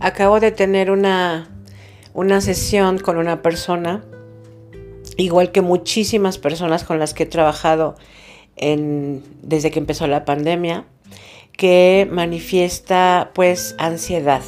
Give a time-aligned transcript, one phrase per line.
[0.00, 1.48] acabo de tener una,
[2.14, 4.02] una sesión con una persona,
[5.16, 7.94] igual que muchísimas personas con las que he trabajado
[8.56, 10.84] desde que empezó la pandemia,
[11.52, 14.42] que manifiesta pues ansiedad.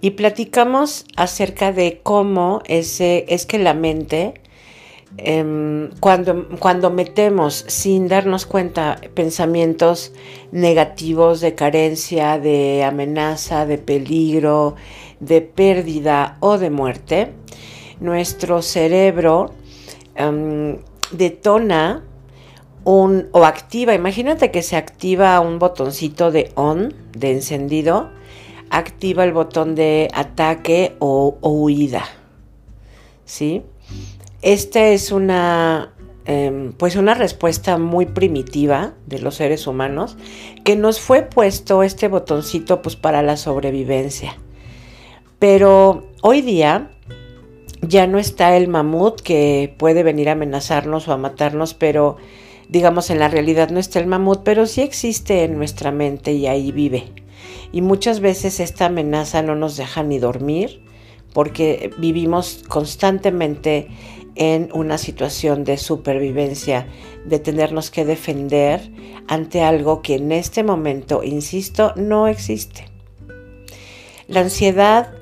[0.00, 4.41] Y platicamos acerca de cómo ese, es que la mente
[5.18, 10.12] Em, cuando, cuando metemos sin darnos cuenta pensamientos
[10.52, 14.74] negativos de carencia, de amenaza, de peligro,
[15.20, 17.32] de pérdida o de muerte,
[18.00, 19.52] nuestro cerebro
[20.14, 20.78] em,
[21.10, 22.04] detona
[22.84, 28.10] o activa, imagínate que se activa un botoncito de on, de encendido,
[28.70, 32.02] activa el botón de ataque o, o huida.
[33.24, 33.62] ¿Sí?
[34.42, 40.16] Esta es una, em, pues una respuesta muy primitiva de los seres humanos
[40.64, 44.36] que nos fue puesto este botoncito pues para la sobrevivencia.
[45.38, 46.90] Pero hoy día
[47.82, 52.16] ya no está el mamut que puede venir a amenazarnos o a matarnos, pero
[52.68, 56.48] digamos en la realidad no está el mamut, pero sí existe en nuestra mente y
[56.48, 57.12] ahí vive.
[57.70, 60.82] Y muchas veces esta amenaza no nos deja ni dormir
[61.32, 63.88] porque vivimos constantemente
[64.34, 66.86] en una situación de supervivencia,
[67.24, 68.90] de tenernos que defender
[69.28, 72.86] ante algo que en este momento, insisto, no existe.
[74.28, 75.12] La ansiedad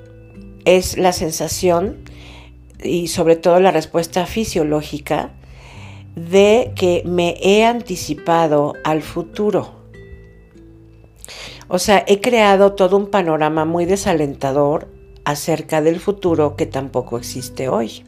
[0.65, 1.97] es la sensación
[2.83, 5.33] y sobre todo la respuesta fisiológica
[6.15, 9.81] de que me he anticipado al futuro.
[11.67, 14.89] O sea, he creado todo un panorama muy desalentador
[15.23, 18.03] acerca del futuro que tampoco existe hoy.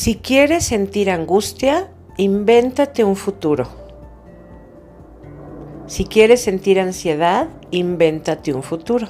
[0.00, 3.68] Si quieres sentir angustia, invéntate un futuro.
[5.88, 9.08] Si quieres sentir ansiedad, invéntate un futuro.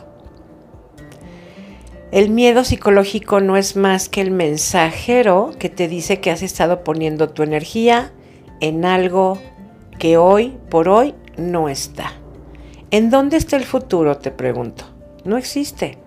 [2.10, 6.82] El miedo psicológico no es más que el mensajero que te dice que has estado
[6.82, 8.10] poniendo tu energía
[8.58, 9.38] en algo
[10.00, 12.14] que hoy por hoy no está.
[12.90, 14.18] ¿En dónde está el futuro?
[14.18, 14.86] Te pregunto.
[15.22, 15.98] No existe.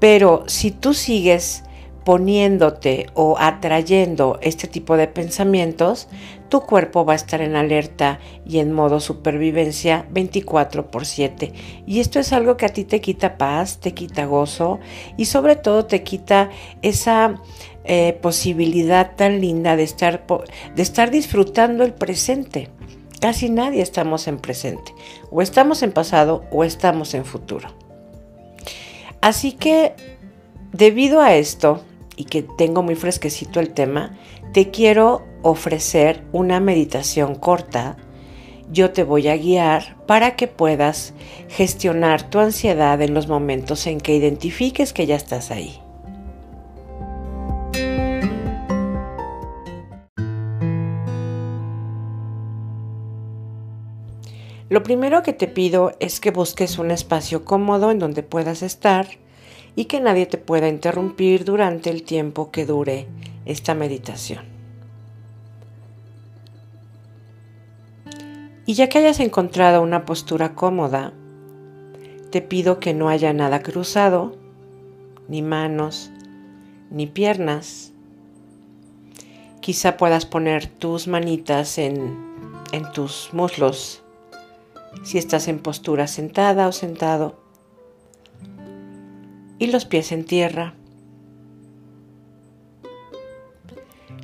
[0.00, 1.62] Pero si tú sigues
[2.04, 6.08] poniéndote o atrayendo este tipo de pensamientos,
[6.48, 11.52] tu cuerpo va a estar en alerta y en modo supervivencia 24 por 7.
[11.86, 14.78] Y esto es algo que a ti te quita paz, te quita gozo
[15.16, 16.50] y sobre todo te quita
[16.82, 17.40] esa
[17.84, 22.68] eh, posibilidad tan linda de estar, de estar disfrutando el presente.
[23.20, 24.92] Casi nadie estamos en presente.
[25.30, 27.68] O estamos en pasado o estamos en futuro.
[29.20, 29.94] Así que,
[30.72, 31.82] debido a esto,
[32.16, 34.18] y que tengo muy fresquecito el tema,
[34.52, 37.96] te quiero ofrecer una meditación corta.
[38.70, 41.14] Yo te voy a guiar para que puedas
[41.48, 45.82] gestionar tu ansiedad en los momentos en que identifiques que ya estás ahí.
[54.72, 59.06] Lo primero que te pido es que busques un espacio cómodo en donde puedas estar
[59.74, 63.06] y que nadie te pueda interrumpir durante el tiempo que dure
[63.44, 64.44] esta meditación.
[68.64, 71.12] Y ya que hayas encontrado una postura cómoda,
[72.30, 74.36] te pido que no haya nada cruzado,
[75.28, 76.10] ni manos,
[76.90, 77.92] ni piernas.
[79.60, 82.16] Quizá puedas poner tus manitas en,
[82.72, 84.02] en tus muslos
[85.04, 87.41] si estás en postura sentada o sentado
[89.62, 90.74] y los pies en tierra.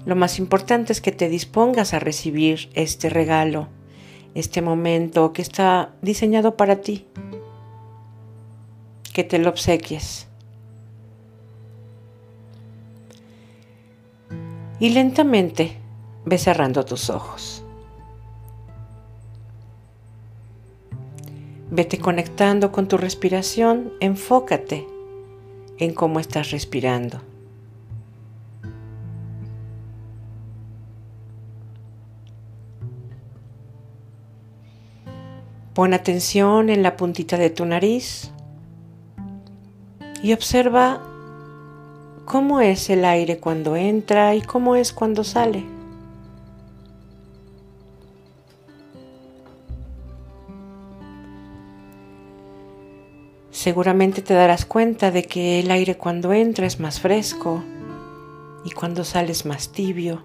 [0.05, 3.69] Lo más importante es que te dispongas a recibir este regalo,
[4.35, 7.07] este momento que está diseñado para ti,
[9.13, 10.27] que te lo obsequies.
[14.81, 15.77] Y lentamente
[16.25, 17.63] ve cerrando tus ojos.
[21.71, 24.98] Vete conectando con tu respiración, enfócate
[25.79, 27.21] en cómo estás respirando.
[35.75, 38.33] Pon atención en la puntita de tu nariz
[40.23, 41.01] y observa
[42.25, 45.78] cómo es el aire cuando entra y cómo es cuando sale.
[53.69, 57.63] seguramente te darás cuenta de que el aire cuando entra es más fresco
[58.65, 60.23] y cuando sale es más tibio.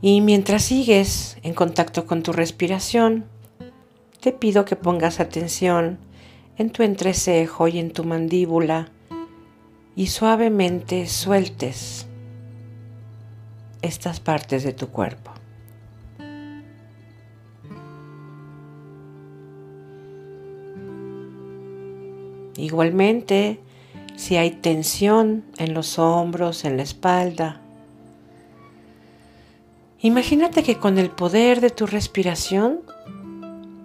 [0.00, 3.26] Y mientras sigues en contacto con tu respiración,
[4.20, 5.98] te pido que pongas atención
[6.58, 8.88] en tu entrecejo y en tu mandíbula
[9.94, 12.08] y suavemente sueltes
[13.82, 15.32] estas partes de tu cuerpo.
[22.56, 23.58] Igualmente,
[24.14, 27.60] si hay tensión en los hombros, en la espalda,
[30.00, 32.80] imagínate que con el poder de tu respiración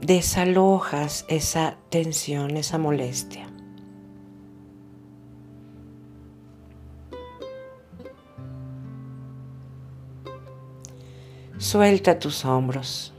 [0.02, 3.47] desalojas esa tensión, esa molestia.
[11.68, 13.12] Suelta tus hombros.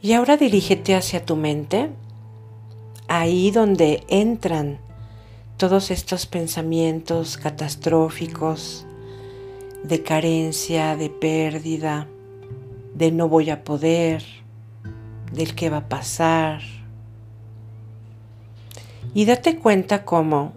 [0.00, 1.90] Y ahora dirígete hacia tu mente,
[3.08, 4.78] ahí donde entran
[5.58, 8.86] todos estos pensamientos catastróficos
[9.84, 12.08] de carencia, de pérdida,
[12.94, 14.24] de no voy a poder,
[15.30, 16.75] del qué va a pasar.
[19.16, 20.52] Y date cuenta cómo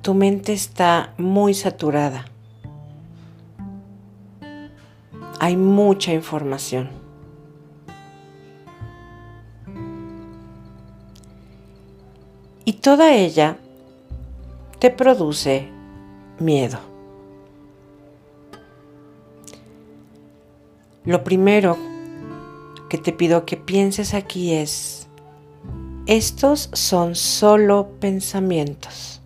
[0.00, 2.24] tu mente está muy saturada.
[5.38, 6.88] Hay mucha información.
[12.68, 13.58] y toda ella
[14.80, 15.68] te produce
[16.40, 16.80] miedo.
[21.04, 21.78] Lo primero
[22.90, 25.05] que te pido que pienses aquí es,
[26.06, 29.20] estos son solo pensamientos.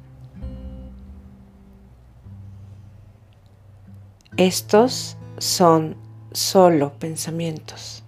[4.38, 5.96] Estos son
[6.32, 8.02] solo pensamientos.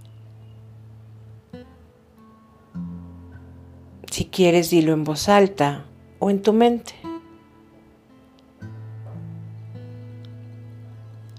[4.10, 5.84] Si quieres, dilo en voz alta
[6.19, 6.94] o en tu mente.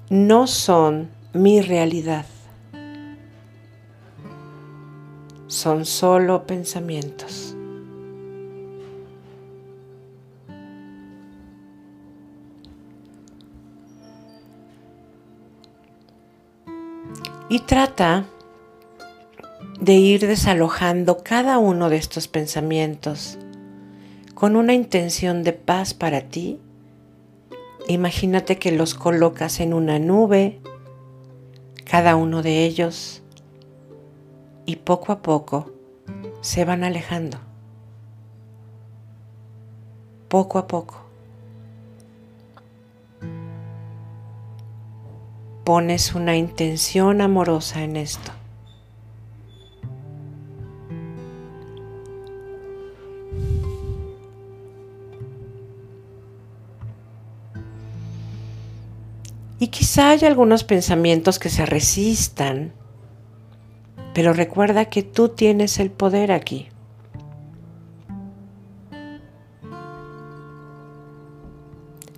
[0.09, 2.25] No son mi realidad.
[5.63, 7.55] Son solo pensamientos.
[17.47, 18.25] Y trata
[19.79, 23.37] de ir desalojando cada uno de estos pensamientos
[24.33, 26.59] con una intención de paz para ti.
[27.87, 30.59] Imagínate que los colocas en una nube,
[31.85, 33.22] cada uno de ellos,
[34.65, 35.71] y poco a poco
[36.41, 37.37] se van alejando.
[40.27, 41.01] Poco a poco.
[45.63, 48.31] Pones una intención amorosa en esto.
[59.59, 62.73] Y quizá haya algunos pensamientos que se resistan,
[64.13, 66.69] pero recuerda que tú tienes el poder aquí.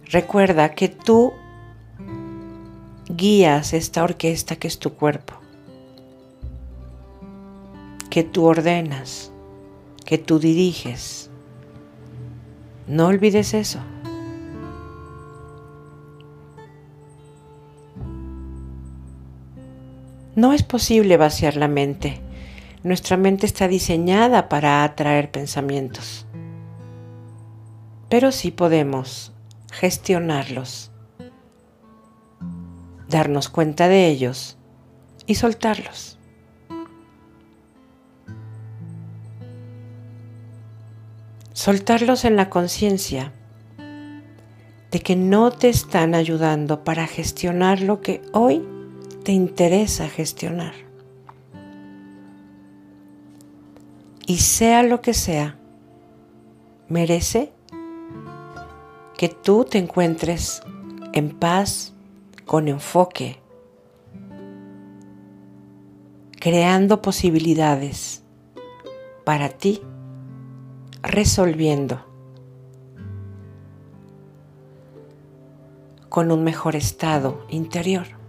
[0.10, 1.34] Recuerda que tú
[3.10, 5.36] guías esta orquesta que es tu cuerpo,
[8.10, 9.32] que tú ordenas,
[10.06, 11.30] que tú diriges.
[12.88, 13.80] No olvides eso.
[20.36, 22.20] No es posible vaciar la mente.
[22.84, 26.26] Nuestra mente está diseñada para atraer pensamientos.
[28.10, 29.32] Pero sí podemos
[29.72, 30.92] gestionarlos,
[33.08, 34.58] darnos cuenta de ellos
[35.26, 36.20] y soltarlos.
[41.54, 43.32] Soltarlos en la conciencia
[44.92, 48.75] de que no te están ayudando para gestionar lo que hoy
[49.26, 50.76] te interesa gestionar.
[54.28, 55.58] Y sea lo que sea,
[56.90, 57.52] merece
[59.18, 60.62] que tú te encuentres
[61.14, 61.94] en paz,
[62.46, 63.42] con enfoque,
[66.40, 68.22] creando posibilidades
[69.24, 69.82] para ti,
[71.02, 72.06] resolviendo
[76.10, 78.25] con un mejor estado interior.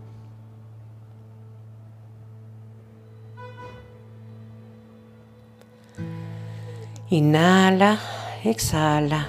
[7.09, 8.01] Inhala,
[8.43, 9.29] exhala.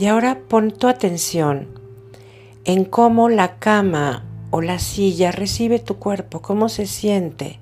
[0.00, 1.68] Y ahora pon tu atención
[2.64, 7.60] en cómo la cama o la silla recibe tu cuerpo, cómo se siente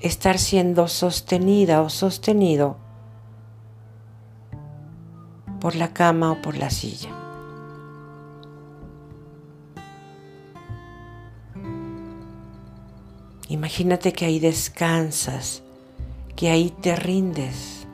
[0.00, 2.78] estar siendo sostenida o sostenido
[5.60, 7.27] por la cama o por la silla.
[13.68, 15.62] Imagínate que ahí descansas,
[16.34, 17.86] que ahí te rindes.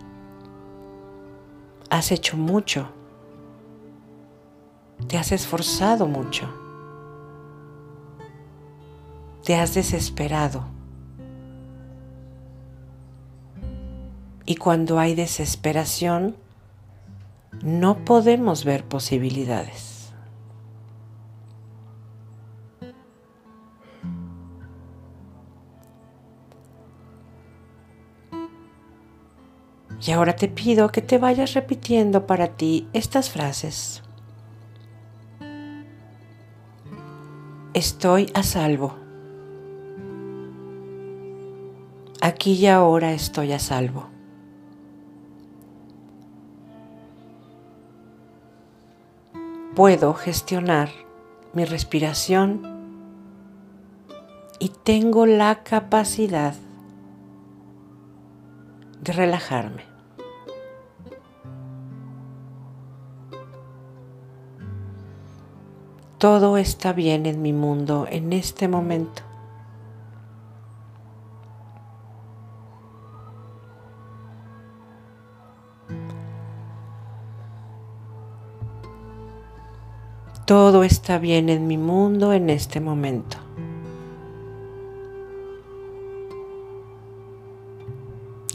[1.91, 2.93] Has hecho mucho.
[5.09, 6.49] Te has esforzado mucho.
[9.43, 10.65] Te has desesperado.
[14.47, 16.37] Y cuando hay desesperación,
[17.65, 19.94] no podemos ver posibilidades.
[30.07, 34.03] Y ahora te pido que te vayas repitiendo para ti estas frases.
[37.73, 38.97] Estoy a salvo.
[42.21, 44.09] Aquí y ahora estoy a salvo.
[49.75, 50.91] Puedo gestionar
[51.55, 52.63] mi respiración
[54.59, 56.55] y tengo la capacidad
[59.01, 59.94] de relajarme.
[66.25, 69.23] Todo está bien en mi mundo en este momento.
[80.47, 83.37] Todo está bien en mi mundo en este momento.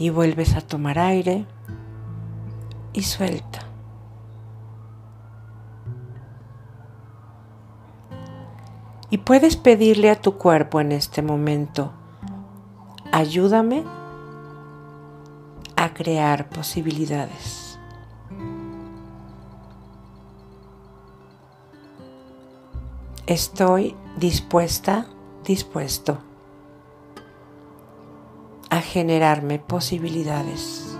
[0.00, 1.46] Y vuelves a tomar aire
[2.92, 3.69] y suelta.
[9.10, 11.90] Y puedes pedirle a tu cuerpo en este momento,
[13.10, 13.84] ayúdame
[15.76, 17.78] a crear posibilidades.
[23.26, 25.06] Estoy dispuesta,
[25.44, 26.18] dispuesto
[28.70, 30.96] a generarme posibilidades.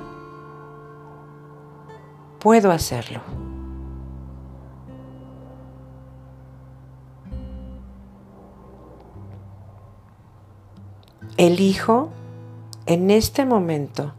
[2.41, 3.40] Puedo hacerlo.
[11.41, 12.11] Elijo
[12.85, 14.13] en este momento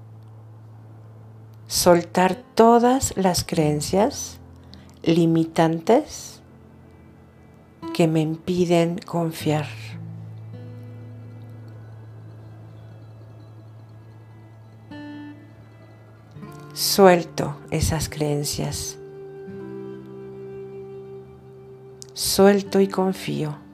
[1.67, 4.39] soltar todas las creencias
[5.03, 6.41] limitantes
[7.93, 9.67] que me impiden confiar.
[16.73, 18.97] Suelto esas creencias.
[22.15, 23.70] Suelto y confío.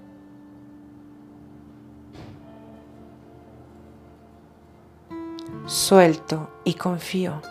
[5.67, 7.41] Suelto y confío.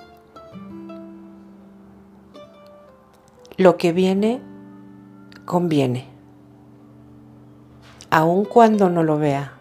[3.59, 4.41] Lo que viene,
[5.45, 6.07] conviene,
[8.11, 9.53] aun cuando no lo vea.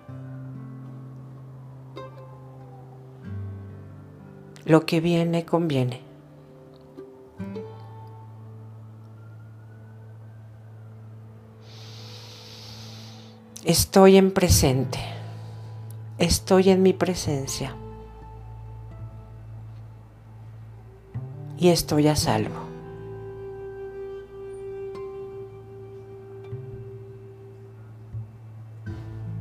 [4.65, 6.01] Lo que viene, conviene.
[13.63, 14.99] Estoy en presente.
[16.17, 17.75] Estoy en mi presencia.
[21.57, 22.65] Y estoy a salvo.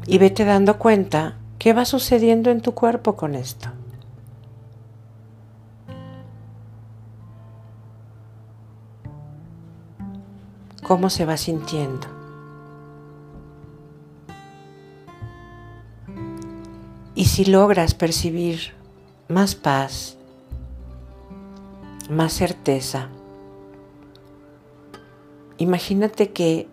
[0.06, 3.70] Y vete dando cuenta qué va sucediendo en tu cuerpo con esto.
[10.82, 12.06] ¿Cómo se va sintiendo?
[17.14, 18.74] Y si logras percibir
[19.28, 20.18] más paz,
[22.10, 23.08] más certeza.
[25.58, 26.68] Imagínate que,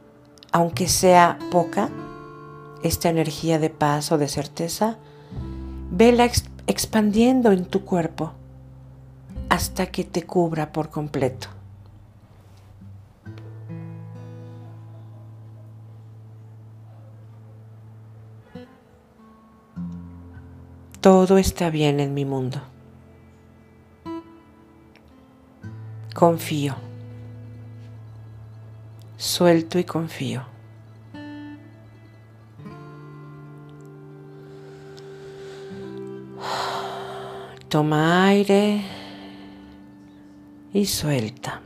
[0.52, 1.90] aunque sea poca,
[2.84, 4.98] esta energía de paz o de certeza,
[5.92, 6.30] vela
[6.68, 8.34] expandiendo en tu cuerpo
[9.50, 11.48] hasta que te cubra por completo.
[21.02, 22.62] Todo está bien en mi mundo.
[26.22, 26.76] Confío.
[29.18, 30.44] Suelto y confío.
[37.70, 38.84] Toma aire
[40.72, 41.60] y suelta.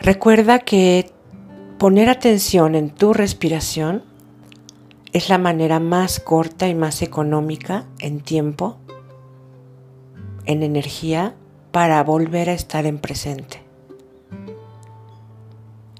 [0.00, 1.10] Recuerda que
[1.78, 4.13] poner atención en tu respiración
[5.14, 8.78] es la manera más corta y más económica en tiempo,
[10.44, 11.36] en energía,
[11.70, 13.62] para volver a estar en presente.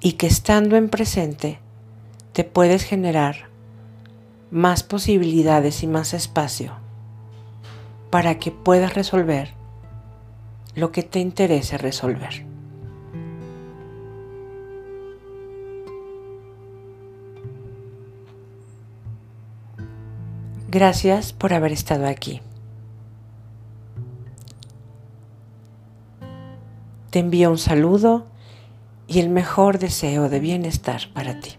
[0.00, 1.61] Y que estando en presente
[2.33, 3.49] te puedes generar
[4.50, 6.73] más posibilidades y más espacio
[8.11, 9.54] para que puedas resolver
[10.75, 12.53] lo que te interese resolver.
[20.75, 22.40] Gracias por haber estado aquí.
[27.11, 28.26] Te envío un saludo
[29.07, 31.50] y el mejor deseo de bienestar para ti.